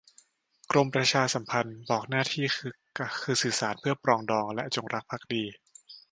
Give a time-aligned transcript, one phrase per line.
[0.71, 2.45] กรมประชาสัมพันธ์ บอกหน้าที่
[3.21, 5.43] คือสื่อสารเพื่อ ปรองดอง และ จงรักภักดี